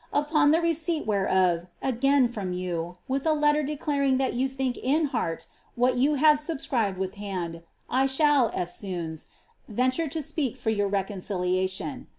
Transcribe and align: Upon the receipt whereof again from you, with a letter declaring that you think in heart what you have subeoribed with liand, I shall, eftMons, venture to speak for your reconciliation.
Upon 0.13 0.49
the 0.49 0.59
receipt 0.61 1.05
whereof 1.05 1.67
again 1.79 2.27
from 2.27 2.53
you, 2.53 2.97
with 3.07 3.23
a 3.27 3.33
letter 3.33 3.61
declaring 3.61 4.17
that 4.17 4.33
you 4.33 4.47
think 4.47 4.75
in 4.79 5.05
heart 5.13 5.45
what 5.75 5.95
you 5.95 6.15
have 6.15 6.39
subeoribed 6.39 6.97
with 6.97 7.13
liand, 7.17 7.61
I 7.87 8.07
shall, 8.07 8.49
eftMons, 8.49 9.27
venture 9.67 10.07
to 10.07 10.23
speak 10.23 10.57
for 10.57 10.71
your 10.71 10.87
reconciliation. 10.87 12.07